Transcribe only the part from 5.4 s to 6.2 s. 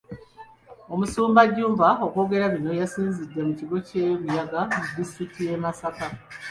y’e Masaka.